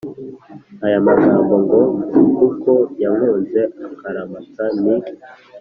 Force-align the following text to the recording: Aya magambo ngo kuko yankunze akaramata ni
Aya 0.85 0.99
magambo 1.07 1.53
ngo 1.63 1.79
kuko 2.37 2.71
yankunze 3.01 3.61
akaramata 3.87 4.63
ni 4.81 4.95